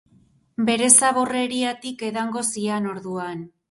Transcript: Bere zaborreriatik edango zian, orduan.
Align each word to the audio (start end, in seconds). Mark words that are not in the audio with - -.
Bere 0.69 0.87
zaborreriatik 1.03 2.05
edango 2.11 2.47
zian, 2.53 2.95
orduan. 2.97 3.51